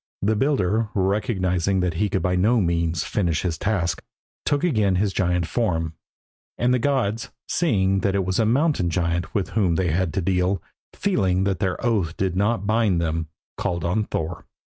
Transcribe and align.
The 0.23 0.35
builder, 0.35 0.89
recognising 0.95 1.81
that 1.81 1.93
he 1.93 2.09
could 2.09 2.23
by 2.23 2.35
no 2.35 2.59
means 2.59 3.03
finish 3.03 3.43
his 3.43 3.59
task, 3.59 4.01
took 4.45 4.63
again 4.63 4.95
his 4.95 5.13
giant 5.13 5.45
form; 5.45 5.93
and 6.57 6.73
the 6.73 6.79
gods, 6.79 7.29
seeing 7.47 7.99
that 7.99 8.15
it 8.15 8.25
was 8.25 8.39
a 8.39 8.45
mountain 8.47 8.89
giant 8.89 9.35
with 9.35 9.49
whom 9.49 9.75
they 9.75 9.91
had 9.91 10.11
to 10.15 10.21
deal, 10.21 10.59
feeling 10.95 11.43
that 11.43 11.59
their 11.59 11.77
oath 11.85 12.17
did 12.17 12.35
not 12.35 12.65
bind 12.65 12.99
them, 12.99 13.27
called 13.57 13.83
on 13.85 14.05
Thor. 14.05 14.47